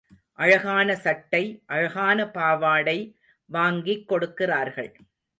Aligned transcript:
அழகான 0.33 0.95
சட்டை, 0.95 1.61
அழகான 1.65 2.29
பாவாடை 2.29 3.15
வாங்கிக் 3.45 4.07
கொடுக்கிறார்கள். 4.07 4.91